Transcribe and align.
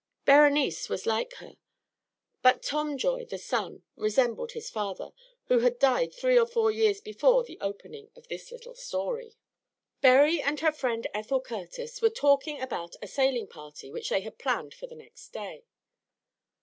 Berenice 0.25 0.89
was 0.89 1.05
like 1.05 1.33
her; 1.33 1.57
but 2.41 2.63
Tom 2.63 2.97
Joy 2.97 3.23
the 3.23 3.37
son 3.37 3.83
resembled 3.95 4.53
his 4.53 4.67
father, 4.67 5.11
who 5.45 5.59
had 5.59 5.77
died 5.77 6.11
three 6.11 6.39
or 6.39 6.47
four 6.47 6.71
years 6.71 6.99
before 6.99 7.43
the 7.43 7.59
opening 7.61 8.09
of 8.15 8.27
this 8.27 8.51
little 8.51 8.73
story. 8.73 9.35
Berry 10.01 10.41
and 10.41 10.59
her 10.61 10.71
friend 10.71 11.05
Ethel 11.13 11.39
Curtis 11.39 12.01
were 12.01 12.09
talking 12.09 12.59
about 12.59 12.95
a 13.03 13.07
sailing 13.07 13.45
party 13.45 13.91
which 13.91 14.09
they 14.09 14.21
had 14.21 14.39
planned 14.39 14.73
for 14.73 14.87
the 14.87 14.95
next 14.95 15.29
day. 15.33 15.65